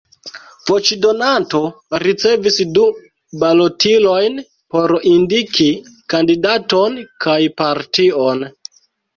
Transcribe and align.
Voĉdonanto 0.67 1.59
ricevis 2.03 2.57
du 2.77 2.85
balotilojn 3.43 4.41
por 4.77 4.95
indiki 5.13 5.69
kandidaton 6.15 6.97
kaj 7.27 7.39
partion. 7.63 8.47